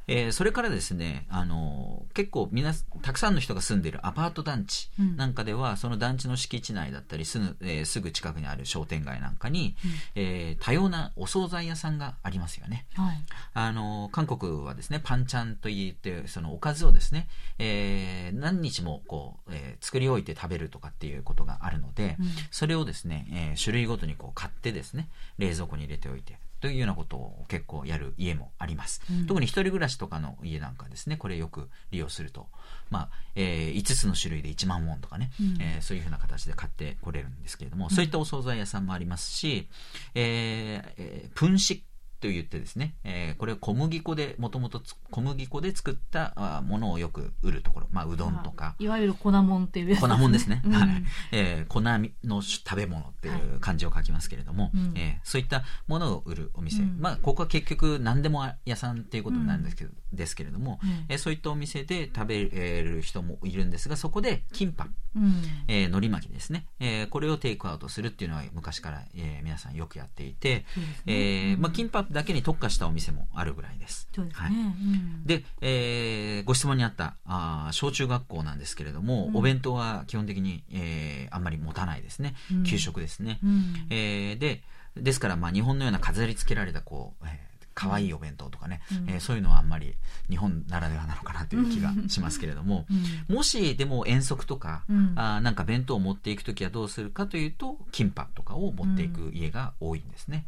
[0.08, 5.16] えーそれからですね、あのー結構みな、たくさんの人が住んでいるアパート団地うん。
[5.18, 9.76] なんかでは、その団地の敷地内だったりすぐ、えーすぐ近くにある商店街なんかに、
[10.16, 12.86] えー多様なお惣菜屋さんがありますよね。
[12.94, 13.24] はい。
[13.54, 17.28] あの、韓国はですね、パンチャンと言って、そのおかずをですね、
[17.60, 22.28] えー何日もこう、えー作り置いて食べるとかっていうことがあるので、うん。
[22.52, 29.02] それをですね、えー種類ごとにこう買ってですね、冷蔵庫に入れておいて、というようなことを結構やる家もあります。
[29.12, 29.28] うん。
[29.28, 32.48] 特に一人暮らしとかの家なんかですね、これよく利用すると、
[32.90, 35.62] まあ、え5つの種類で1万ウォンとかね、うん。
[35.62, 39.68] えーそういうふうな形で買ってこれるんですけれども、そういったお惣菜屋さんもありますし、
[40.16, 41.84] えーえープンシ
[42.24, 50.62] と言ってですね、えーこれ小麦粉で、もともと小麦粉で作ったあものをよく売るところ、まあ、うどんとか、いわゆる粉もんっていうやつ粉もんですね。
[50.66, 50.74] うん。
[50.74, 51.04] はい。
[51.32, 54.94] えー粉の食べ物っていう漢字を書きますけれども、うん。
[54.96, 56.82] えーそういったものを売るお店。
[56.82, 56.98] うん。
[57.00, 61.06] まあ、ここは結局何でも屋さんっていうことになるんですけど、ですけれども、うん。
[61.10, 65.44] えーそういったお店で食べる人もいるんですが、そこでキンパ、うん。
[65.68, 71.04] えー海苔巻きですね、えーこれをテイクアウトするっていうのは昔から、えー皆さんよくやっていて、そうですね。
[71.08, 74.08] えーうんまあ、キンパだけに特化したお店もあるぐらいです。
[74.14, 74.52] ですね、はい。
[74.52, 75.26] うん。
[75.26, 79.38] で、えーご質問にあったあー小中学校なんですけれども、うん。
[79.38, 82.64] お弁当は基本的に、えーあんまり持たないですね、うん。
[82.64, 83.88] 給食ですね、うん。
[83.90, 84.62] えーで
[84.96, 89.10] ですからまあ日本のような飾り付けられたこう、えー可愛いお弁当とかね、うん。
[89.10, 89.96] えーそういうのはあんまり
[90.30, 92.86] 日本ならではなのかなという気がしますけれども、
[93.30, 93.36] うん。
[93.36, 95.14] もしでも遠足とか、うん。
[95.16, 100.46] あーなんか弁当を持っていくときはどうするかというとキンパとかを持っていく家が多いんですね。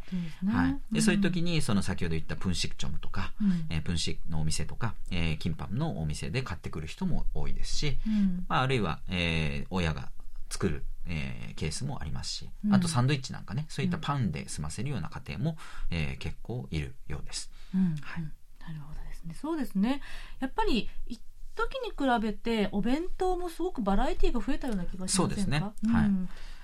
[0.47, 3.65] はい、でそういう時にその先ほど言ったプンシクチョムとか、うん。
[3.69, 8.45] えープンシクのお店とか、えーキンパムのお店で買ってくる人も多いですし、うん。
[8.47, 10.09] まあ、あるいは、えー親が
[10.49, 12.73] 作る、えーケースもありますし、うん。
[12.73, 15.57] あとサンドイッチなんかねそういったパンで済ませるような家庭も、
[15.89, 17.49] えー結構いるようです。
[17.73, 17.95] うん。
[18.01, 18.23] はい。
[18.23, 18.31] うん
[18.67, 19.35] なるほどですね。
[19.35, 20.01] そうですね。
[20.39, 21.21] やっぱり一
[21.55, 25.11] 時に比べてお弁当もすごくバラエティーが増えたような気がしませんか？
[25.11, 25.59] そうですね。
[25.59, 25.93] ん。
[25.93, 26.11] はい。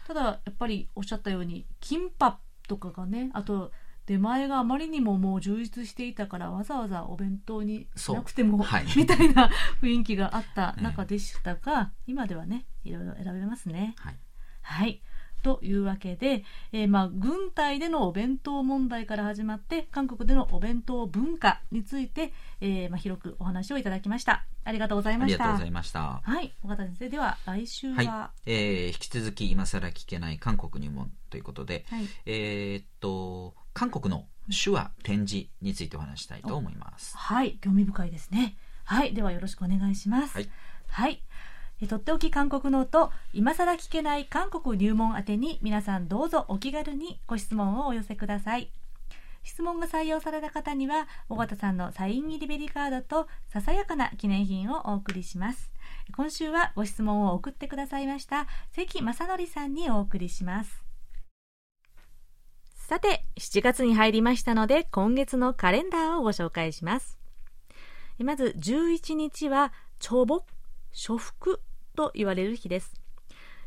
[0.08, 3.72] ただやっぱりおっしゃったようにキンパとかがねあと
[4.08, 8.86] 出前があまりにももう充実していたからわざわざお弁当にしなくても、はい。
[8.98, 9.50] みたいな
[9.82, 13.96] 雰囲気があった中でしたが、今ではねいろいろ選べますね。
[14.00, 14.16] はい
[14.64, 15.02] はい。
[15.42, 24.46] というわけで、えーまあ、軍隊でのお弁当問題から始まって、韓国でのお弁当文化について、えーまあ、広くお話をいただきました。
[24.64, 25.38] ありがとうございあました。
[25.38, 26.22] りがとうございました。
[26.24, 26.54] はい。
[26.64, 37.18] 岡田先生、では来週は、はい、えー引き続き今更聞けない韓国入門ということで、はいえーっと韓国の手話・点字についてお話したいと思います。
[37.18, 38.58] はい、興味深いですね。
[38.84, 40.36] はい、ではよろしくお願いします。
[40.36, 40.50] はい。
[40.88, 41.24] はい。
[41.88, 48.72] とっておき韓国ノート、今更聞けない韓国入門宛てに皆さんどうぞお気軽にご質問をお寄せください。
[49.44, 55.72] 質問が採用された方には、尾形さんのサイン入りベリカードとささやかな記念品をお送りします。
[56.16, 60.86] 今週はご質問を送ってくださいました関正則さんにお送りします。
[62.76, 67.18] さて、7月に入りましたので、今月のカレンダーをご紹介します。
[68.20, 70.46] まず11日は、朝木、
[70.94, 71.62] 初福
[71.96, 72.94] と言われる日です。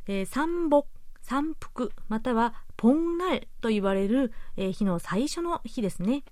[0.06, 0.86] えー三木、
[1.22, 6.24] 三福、またはポンナルと言われる、えー日の最初の日ですね。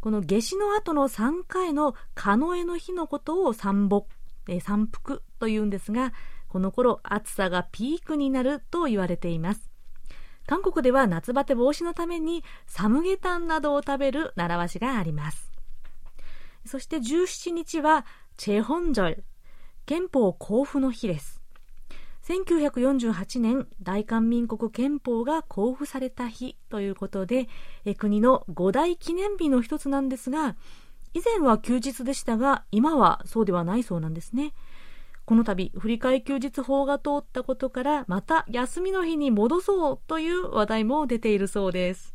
[0.00, 4.06] この夏至の後の3回のカノエの日のことを三木、
[4.48, 6.12] えー三福と言うんですが、
[6.48, 9.70] この頃暑さがピークになると言われています。
[10.46, 15.52] 韓国では夏バテ防止のためにサムゲタンなどを食べる習わしがあります。
[16.66, 18.06] そして17日は
[18.36, 19.24] チェホンジョル、
[19.86, 21.42] 憲法公布の日です。
[22.24, 27.48] 1948年大韓民国憲法が公布された日ということで、
[27.98, 30.56] 国の五大記念日の一つなんですが、
[31.14, 34.54] 以前は休日でしたが、今はそうではないそうなんですね。
[35.24, 42.14] この度、振り替え休日法が通ったことから、また休みの日に戻そうという話題も出ているそうです。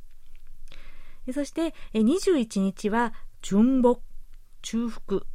[1.34, 4.02] そして、21日は、純木、
[4.62, 5.26] 中福。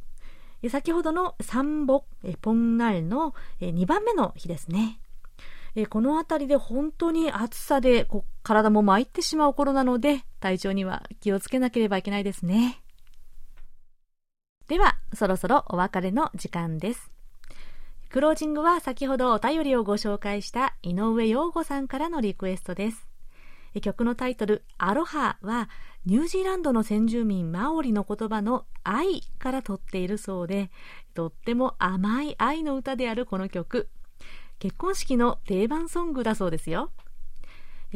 [0.69, 4.99] 先ほどの三木、えポンナルの2番目の日ですね。
[5.89, 8.07] この辺りで本当に暑さで
[8.43, 12.83] 体も参ってしまう頃なので、体調には気をつけなければいけないですね。
[14.67, 17.11] では、そろそろお別れの時間です。
[18.09, 23.07] クロージングは先ほどお便りをご紹介した井上陽子さんからのリクエストです。
[23.81, 25.67] 曲のタイトル、アロハは、
[26.05, 30.69] ニュージーランドの先住民マオリの言葉の愛から取っているそうで、
[31.13, 33.87] とっても甘い愛の歌であるこの曲。
[34.59, 36.91] 結婚式の定番ソングだそうですよ。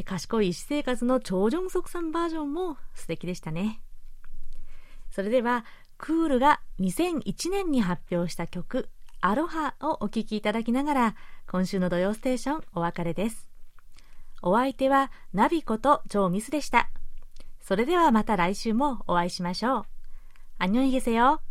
[0.06, 3.82] 賢い私生活のチョジョンソクさんバージョンも素敵でしたね。
[5.10, 5.66] それでは、
[5.98, 8.88] クールが2001年に発表した曲、
[9.20, 11.14] アロハをお聴きいただきながら、
[11.50, 13.50] 今週の土曜ステーションお別れです。
[14.40, 16.88] お相手はナビことチョーミスでした。
[17.67, 19.85] それではまた来週もお会いしましょう。
[20.59, 21.41] アンニョンイゲセよ。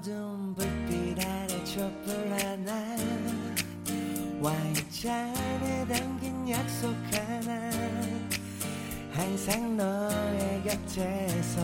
[0.00, 2.96] 어두운 불빛 아래 촛불 하나
[4.40, 7.70] 와인잔에 담긴 약속 하나
[9.12, 11.60] 항상 너의 곁에서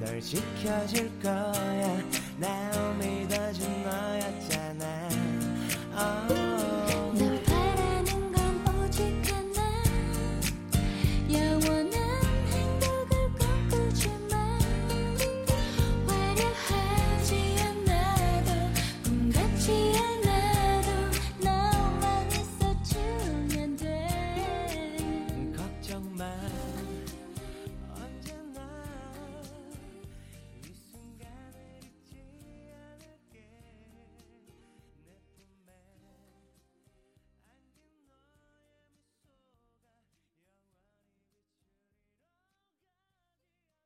[0.00, 2.02] 널 지켜줄 거야
[2.39, 5.09] 날 믿어준 너였잖아
[5.95, 6.42] 어.